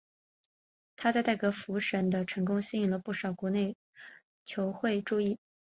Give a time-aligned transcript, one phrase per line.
[0.95, 3.77] 他在代格福什的成功吸引不少国内
[4.43, 5.37] 球会注意。